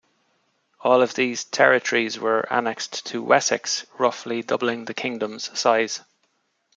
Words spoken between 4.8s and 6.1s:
the kingdom's size.